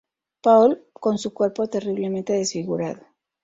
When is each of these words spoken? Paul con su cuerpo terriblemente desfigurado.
Paul 0.41 0.83
con 0.93 1.19
su 1.19 1.31
cuerpo 1.31 1.67
terriblemente 1.67 2.33
desfigurado. 2.33 3.03